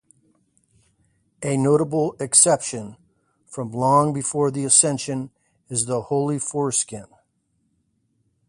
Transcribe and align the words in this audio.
A 1.43 1.55
notable 1.57 2.15
exception, 2.19 2.97
from 3.45 3.71
long 3.71 4.13
before 4.13 4.49
the 4.49 4.65
ascension, 4.65 5.29
is 5.69 5.85
the 5.85 6.01
Holy 6.01 6.39
Foreskin. 6.39 7.05